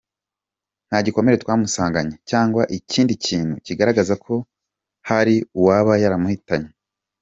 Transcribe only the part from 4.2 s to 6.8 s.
ko hari uwaba yamuhitanye.